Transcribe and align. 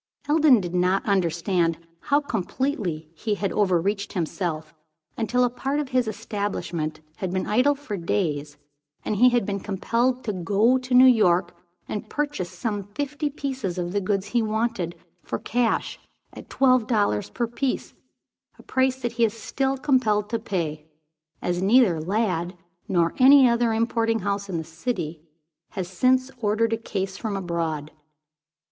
Eldon 0.27 0.59
did 0.61 0.73
not 0.73 1.05
understand 1.05 1.77
how 1.99 2.19
completely 2.19 3.11
he 3.13 3.35
had 3.35 3.51
overreached 3.51 4.13
himself, 4.13 4.73
until 5.15 5.43
a 5.43 5.49
part 5.51 5.79
of 5.79 5.89
his 5.89 6.07
establishment 6.07 7.01
had 7.17 7.31
been 7.31 7.45
idle 7.45 7.75
for 7.75 7.95
days, 7.95 8.57
and 9.05 9.17
he 9.17 9.29
had 9.29 9.45
been 9.45 9.59
compelled 9.59 10.23
to 10.23 10.33
go 10.33 10.79
to 10.79 10.95
New 10.95 11.05
York, 11.05 11.55
and 11.87 12.09
purchase 12.09 12.49
some 12.49 12.85
fifty 12.95 13.29
pieces 13.29 13.77
of 13.77 13.91
the 13.91 14.01
goods 14.01 14.29
he 14.29 14.41
wanted, 14.41 14.95
for 15.21 15.37
cash, 15.37 15.99
at 16.33 16.49
twelve 16.49 16.87
dollars 16.87 17.29
per 17.29 17.45
piece, 17.45 17.93
a 18.57 18.63
price 18.63 18.95
that 19.03 19.11
he 19.11 19.23
is 19.23 19.35
still 19.37 19.77
compelled 19.77 20.31
to 20.31 20.39
pay, 20.39 20.87
as 21.43 21.61
neither 21.61 22.01
Lladd 22.01 22.57
nor 22.87 23.13
any 23.19 23.47
other 23.47 23.71
importing 23.71 24.21
house 24.21 24.49
in 24.49 24.57
the 24.57 24.63
city 24.63 25.21
has 25.73 25.87
since 25.87 26.31
ordered 26.41 26.73
a 26.73 26.77
case 26.77 27.17
from 27.17 27.37
abroad. 27.37 27.91